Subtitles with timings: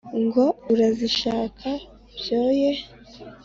[0.23, 1.71] ngo urazishatsa,
[2.17, 2.69] byoye